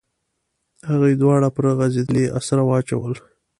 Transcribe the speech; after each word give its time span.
هغې 0.89 1.11
دواړه 1.21 1.47
پر 1.55 1.65
غځېدلې 1.77 2.25
اسره 2.37 2.61
واچول. 2.67 3.13